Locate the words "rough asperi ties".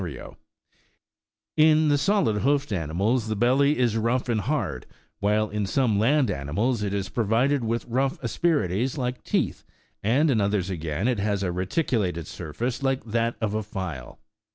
7.85-8.97